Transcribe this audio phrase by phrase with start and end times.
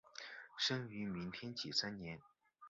[0.57, 2.19] 生于明天启三年。